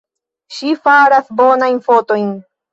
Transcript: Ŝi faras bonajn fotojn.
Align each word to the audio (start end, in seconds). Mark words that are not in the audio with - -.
Ŝi 0.55 0.71
faras 0.87 1.29
bonajn 1.43 1.81
fotojn. 1.91 2.37